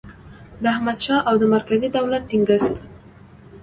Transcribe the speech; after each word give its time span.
د 0.63 0.63
احمدشاه 0.73 1.25
او 1.29 1.35
د 1.41 1.43
مرکزي 1.55 1.87
دولت 1.97 2.23
ټینګیښت 2.29 2.75